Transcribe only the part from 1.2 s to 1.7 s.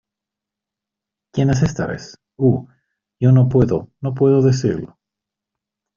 ¿Quién es